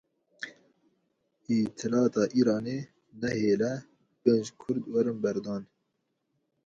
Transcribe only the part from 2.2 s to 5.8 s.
Îranê nahêle pênc Kurd werin berdan.